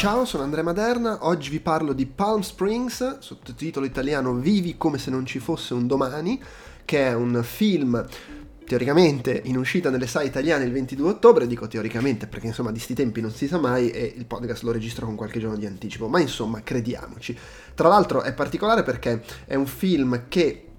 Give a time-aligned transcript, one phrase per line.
[0.00, 5.10] ciao, sono Andrea Maderna, oggi vi parlo di Palm Springs, sottotitolo italiano Vivi come se
[5.10, 6.42] non ci fosse un domani,
[6.86, 8.02] che è un film
[8.64, 12.94] teoricamente in uscita nelle sale italiane il 22 ottobre, dico teoricamente perché insomma di sti
[12.94, 16.08] tempi non si sa mai e il podcast lo registro con qualche giorno di anticipo,
[16.08, 17.36] ma insomma crediamoci.
[17.74, 20.69] Tra l'altro è particolare perché è un film che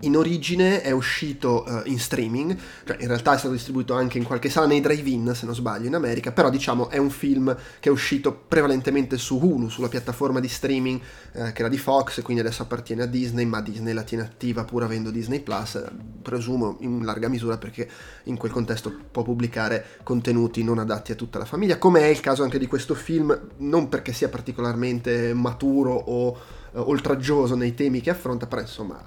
[0.00, 4.24] in origine è uscito uh, in streaming, cioè in realtà è stato distribuito anche in
[4.24, 7.88] qualche sala nei drive-in se non sbaglio in America, però diciamo è un film che
[7.88, 11.00] è uscito prevalentemente su Hulu, sulla piattaforma di streaming
[11.32, 14.64] eh, che era di Fox, quindi adesso appartiene a Disney, ma Disney la tiene attiva
[14.64, 15.82] pur avendo Disney Plus,
[16.22, 17.88] presumo in larga misura perché
[18.24, 22.20] in quel contesto può pubblicare contenuti non adatti a tutta la famiglia, come è il
[22.20, 28.00] caso anche di questo film, non perché sia particolarmente maturo o uh, oltraggioso nei temi
[28.00, 29.02] che affronta, però insomma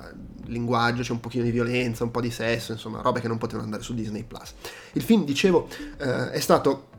[0.45, 3.63] linguaggio, c'è un pochino di violenza, un po' di sesso, insomma, robe che non potevano
[3.63, 4.53] andare su Disney Plus.
[4.93, 6.89] Il film, dicevo, eh, è stato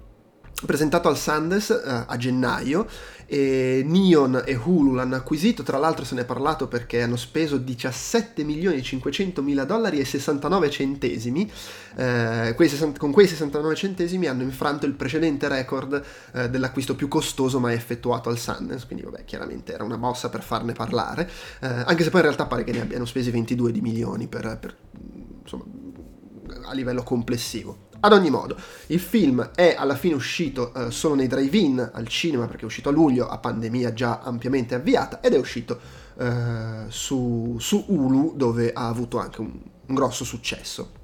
[0.66, 2.86] presentato al Sundance uh, a gennaio
[3.32, 7.56] e Neon e Hulu l'hanno acquisito, tra l'altro se ne è parlato perché hanno speso
[7.56, 11.50] 17 milioni e 500 mila dollari e 69 centesimi,
[11.96, 17.08] eh, quei 60, con quei 69 centesimi hanno infranto il precedente record eh, dell'acquisto più
[17.08, 21.26] costoso mai effettuato al Sundance, quindi vabbè chiaramente era una mossa per farne parlare,
[21.60, 24.58] eh, anche se poi in realtà pare che ne abbiano spesi 22 di milioni per,
[24.60, 24.76] per
[25.40, 25.64] insomma,
[26.66, 27.88] a livello complessivo.
[28.04, 32.46] Ad ogni modo, il film è alla fine uscito uh, solo nei drive-in al cinema
[32.46, 36.00] perché è uscito a luglio, a pandemia già ampiamente avviata, ed è uscito
[36.88, 39.50] su, su, Hulu dove ha avuto anche un,
[39.86, 41.00] un grosso successo.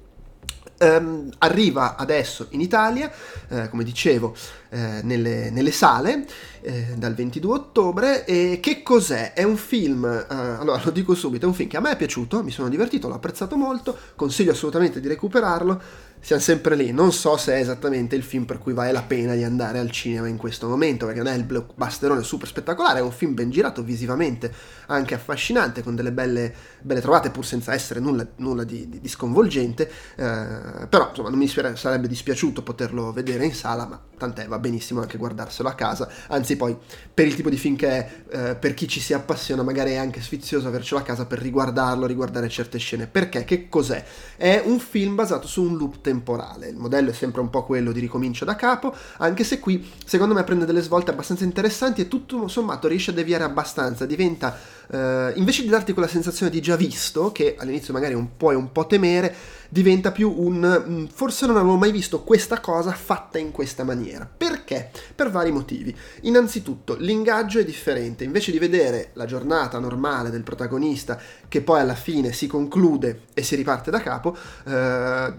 [0.81, 3.11] Um, arriva adesso in Italia,
[3.49, 4.33] eh, come dicevo,
[4.69, 6.25] eh, nelle, nelle, sale
[6.61, 8.25] eh, dal 22 ottobre.
[8.25, 9.33] E che cos'è?
[9.33, 11.97] È un film, eh, allora lo dico subito, è un film che a me è
[11.97, 15.81] piaciuto, mi sono divertito, l'ho apprezzato molto, consiglio assolutamente di recuperarlo
[16.19, 16.91] siamo sempre lì.
[16.91, 19.91] Non so se è esattamente il film per cui vale la pena di andare al
[19.91, 23.49] cinema in questo momento, perché non è il blockbusterone super spettacolare, è un film ben
[23.49, 24.53] girato visivamente,
[24.87, 29.07] anche affascinante, con delle belle, belle trovate, pur senza essere nulla, nulla di, di, di,
[29.07, 29.89] sconvolgente.
[30.15, 35.01] Eh, però insomma non mi sarebbe dispiaciuto poterlo vedere in sala, ma tant'è, va benissimo
[35.01, 36.09] anche guardarselo a casa.
[36.27, 36.77] Anzi, poi
[37.13, 39.97] per il tipo di film che è, eh, per chi ci si appassiona, magari è
[39.97, 43.07] anche sfizioso avercelo a casa per riguardarlo, riguardare certe scene.
[43.07, 43.45] Perché?
[43.45, 44.03] Che cos'è?
[44.35, 46.69] È un film basato su un loop temporale.
[46.69, 50.33] Il modello è sempre un po' quello di ricomincio da capo, anche se qui secondo
[50.33, 54.57] me prende delle svolte abbastanza interessanti e tutto sommato riesce a deviare abbastanza, diventa
[54.91, 58.55] eh, invece di darti quella sensazione di già visto, che all'inizio magari un po' è
[58.55, 59.35] un po' temere,
[59.69, 64.27] diventa più un mm, forse non avevo mai visto questa cosa fatta in questa maniera.
[64.69, 64.91] Perché?
[65.15, 65.95] Per vari motivi.
[66.21, 71.95] Innanzitutto, l'ingaggio è differente, invece di vedere la giornata normale del protagonista che poi alla
[71.95, 75.33] fine si conclude e si riparte da capo, eh,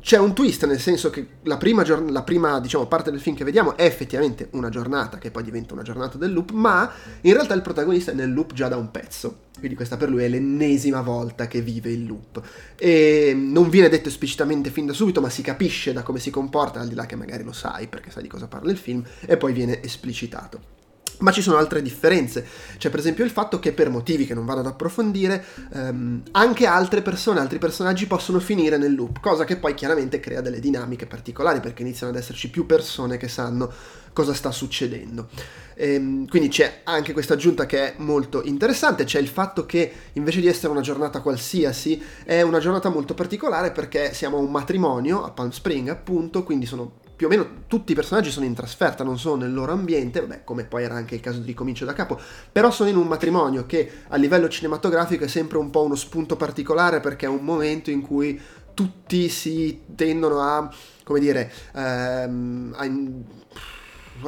[0.00, 3.36] c'è un twist, nel senso che la prima, giorn- la prima diciamo, parte del film
[3.36, 7.32] che vediamo è effettivamente una giornata che poi diventa una giornata del loop, ma in
[7.32, 9.50] realtà il protagonista è nel loop già da un pezzo.
[9.62, 12.42] Quindi questa per lui è l'ennesima volta che vive il loop.
[12.76, 16.80] E non viene detto esplicitamente fin da subito, ma si capisce da come si comporta,
[16.80, 19.36] al di là che magari lo sai, perché sai di cosa parla il film, e
[19.36, 20.72] poi viene esplicitato.
[21.18, 22.44] Ma ci sono altre differenze.
[22.78, 26.66] C'è per esempio il fatto che per motivi che non vado ad approfondire, ehm, anche
[26.66, 31.06] altre persone, altri personaggi possono finire nel loop, cosa che poi chiaramente crea delle dinamiche
[31.06, 33.72] particolari perché iniziano ad esserci più persone che sanno
[34.12, 35.28] cosa sta succedendo.
[35.74, 40.40] Ehm, quindi c'è anche questa aggiunta che è molto interessante, c'è il fatto che invece
[40.40, 45.24] di essere una giornata qualsiasi è una giornata molto particolare perché siamo a un matrimonio
[45.24, 49.04] a Palm Spring appunto, quindi sono più o meno tutti i personaggi sono in trasferta,
[49.04, 51.92] non sono nel loro ambiente, vabbè, come poi era anche il caso di Ricomincio da
[51.92, 52.18] capo,
[52.50, 56.34] però sono in un matrimonio che a livello cinematografico è sempre un po' uno spunto
[56.34, 58.40] particolare perché è un momento in cui
[58.74, 60.68] tutti si tendono a,
[61.04, 62.84] come dire, ehm, a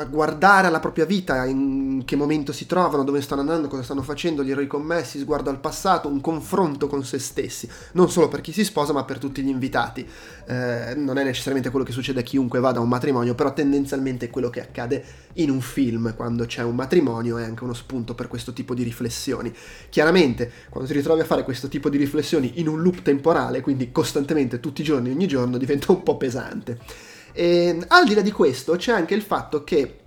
[0.09, 4.43] guardare alla propria vita, in che momento si trovano, dove stanno andando, cosa stanno facendo,
[4.43, 8.53] gli eroi commessi, sguardo al passato, un confronto con se stessi, non solo per chi
[8.53, 10.07] si sposa ma per tutti gli invitati.
[10.47, 14.27] Eh, non è necessariamente quello che succede a chiunque vada a un matrimonio, però tendenzialmente
[14.27, 15.05] è quello che accade
[15.35, 18.83] in un film, quando c'è un matrimonio è anche uno spunto per questo tipo di
[18.83, 19.53] riflessioni.
[19.89, 23.93] Chiaramente, quando ti ritrovi a fare questo tipo di riflessioni in un loop temporale, quindi
[23.93, 27.13] costantemente tutti i giorni, ogni giorno, diventa un po' pesante.
[27.35, 29.99] E, ehm, al di là di questo c'è anche il fatto che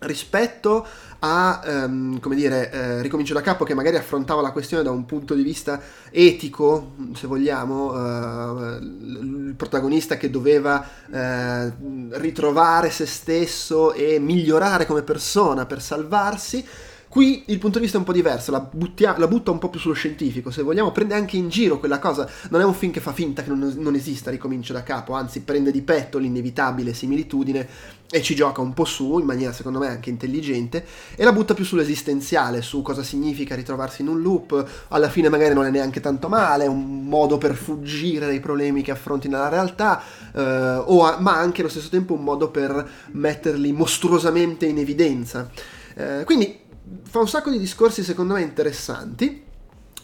[0.00, 0.86] rispetto
[1.20, 5.06] a, um, come dire, eh, ricomincio da capo che magari affrontava la questione da un
[5.06, 5.80] punto di vista
[6.10, 11.72] etico, se vogliamo, uh, il protagonista che doveva uh,
[12.10, 16.64] ritrovare se stesso e migliorare come persona per salvarsi,
[17.08, 19.70] Qui il punto di vista è un po' diverso, la, buttia- la, butta un po'
[19.70, 22.92] più sullo scientifico, se vogliamo, prende anche in giro quella cosa, non è un film
[22.92, 26.92] che fa finta che non, non esista, ricomincia da capo, anzi prende di petto l'inevitabile
[26.92, 27.68] similitudine
[28.10, 31.54] e ci gioca un po' su, in maniera secondo me anche intelligente, e la butta
[31.54, 36.00] più sull'esistenziale, su cosa significa ritrovarsi in un loop, alla fine magari non è neanche
[36.00, 40.02] tanto male, è un modo per fuggire dai problemi che affronti nella realtà,
[40.34, 45.48] eh, o, ma anche allo stesso tempo un modo per metterli mostruosamente in evidenza.
[45.94, 46.64] Eh, quindi
[47.02, 49.45] fa un sacco di discorsi secondo me interessanti.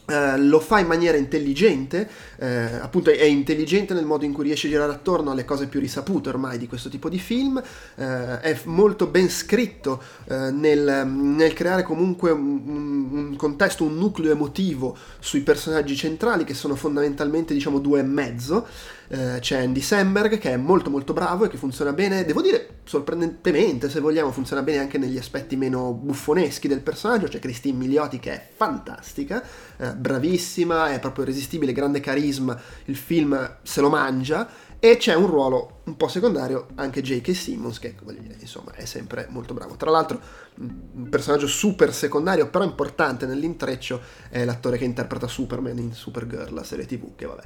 [0.04, 2.08] Uh, lo fa in maniera intelligente,
[2.38, 2.44] uh,
[2.80, 6.28] appunto è intelligente nel modo in cui riesce a girare attorno alle cose più risapute
[6.28, 7.62] ormai di questo tipo di film,
[7.94, 14.96] uh, è molto ben scritto nel, nel, creare comunque un, un, contesto, un nucleo emotivo
[15.20, 18.66] sui personaggi centrali che sono fondamentalmente diciamo due e mezzo.
[19.14, 22.80] Eh, c'è Andy Samberg che è molto molto bravo e che funziona bene, devo dire
[22.84, 28.18] sorprendentemente se vogliamo, funziona bene anche negli aspetti meno buffoneschi del personaggio, c'è Christine Milioti
[28.18, 29.44] che è fantastica,
[29.76, 34.48] eh, bravissima, è proprio irresistibile, grande carisma, il film se lo mangia
[34.78, 37.32] e c'è un ruolo un po' secondario anche J.K.
[37.36, 40.20] Simmons che voglio dire insomma è sempre molto bravo tra l'altro
[40.56, 46.64] un personaggio super secondario però importante nell'intreccio è l'attore che interpreta Superman in Supergirl la
[46.64, 47.44] serie tv che vabbè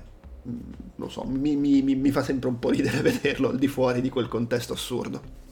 [0.96, 4.08] non so, mi, mi, mi, fa sempre un po' ridere vederlo al di fuori di
[4.08, 5.44] quel contesto assurdo.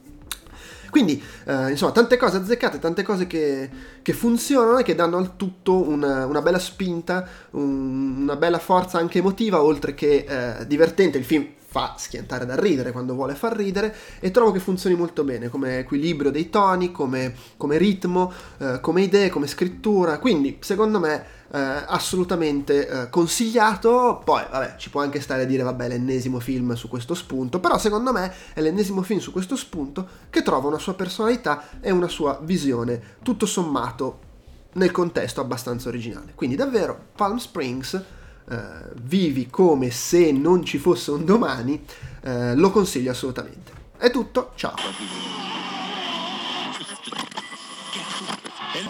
[0.95, 3.69] Quindi, eh, insomma, tante cose azzeccate, tante cose che,
[4.01, 8.99] che funzionano e che danno al tutto una, una bella spinta, un, una bella forza
[8.99, 11.19] anche emotiva, oltre che eh, divertente.
[11.19, 15.25] Il film fa schiantare da ridere quando vuole far ridere e trovo che funzioni molto
[15.25, 20.21] bene come equilibrio dei toni, come, come ritmo, eh, come idee, come scrittura.
[20.21, 24.23] Quindi, secondo me, eh, assolutamente eh, consigliato.
[24.25, 27.77] Poi, vabbè, ci può anche stare a dire, vabbè, l'ennesimo film su questo spunto, però
[27.77, 32.07] secondo me è l'ennesimo film su questo spunto che trova una sua personalità e una
[32.07, 34.21] sua visione, tutto sommato
[34.75, 36.35] nel contesto abbastanza originale.
[36.37, 38.01] Quindi davvero Palm Springs
[38.51, 38.57] eh,
[39.03, 41.85] vivi come se non ci fosse un domani,
[42.23, 43.73] eh, lo consiglio assolutamente.
[43.97, 44.75] È tutto, ciao!